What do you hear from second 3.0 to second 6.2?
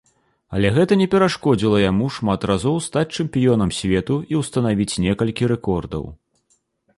чэмпіёнам свету і ўстанавіць некалькі рэкордаў.